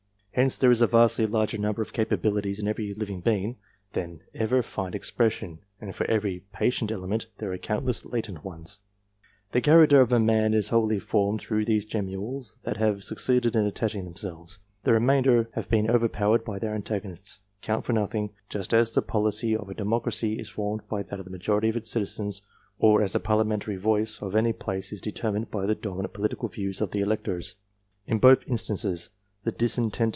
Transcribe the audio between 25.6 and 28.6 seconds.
the dominant political views of the electors: in both